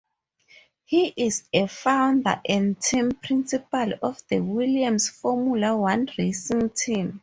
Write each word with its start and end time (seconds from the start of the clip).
He 0.83 1.13
is 1.15 1.47
a 1.53 1.67
founder 1.67 2.41
and 2.49 2.81
team 2.81 3.11
principal 3.11 3.93
of 4.01 4.19
the 4.29 4.39
Williams 4.39 5.09
Formula 5.11 5.77
One 5.77 6.09
racing 6.17 6.71
team. 6.71 7.19